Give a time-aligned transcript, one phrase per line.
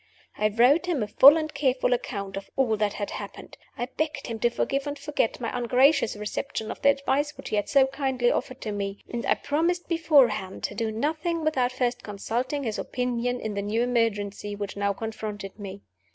[0.35, 4.25] I wrote him a full and careful account of all that had happened; I begged
[4.25, 7.85] him to forgive and forget my ungracious reception of the advice which he had so
[7.85, 12.79] kindly offered to me; and I promised beforehand to do nothing without first consulting his
[12.79, 15.83] opinion in the new emergency which now confronted me.